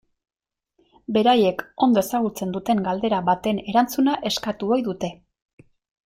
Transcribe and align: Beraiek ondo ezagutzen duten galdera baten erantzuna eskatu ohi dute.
Beraiek 1.17 1.59
ondo 1.87 2.01
ezagutzen 2.01 2.55
duten 2.55 2.81
galdera 2.87 3.19
baten 3.27 3.59
erantzuna 3.73 4.15
eskatu 4.31 4.71
ohi 4.77 4.87
dute. 4.89 5.11